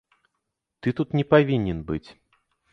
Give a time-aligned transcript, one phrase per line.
[0.81, 2.05] Ты тут не павінен быць.